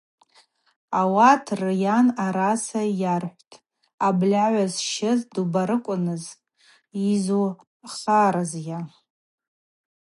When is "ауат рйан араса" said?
0.99-2.81